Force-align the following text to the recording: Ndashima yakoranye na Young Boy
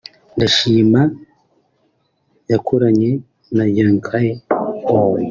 Ndashima 0.35 1.01
yakoranye 2.51 3.09
na 3.55 3.65
Young 3.75 4.03
Boy 4.87 5.11